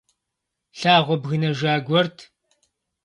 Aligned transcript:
Лъагъуэ 0.79 1.15
бгынэжа 1.21 1.73
гуэрт. 1.85 2.17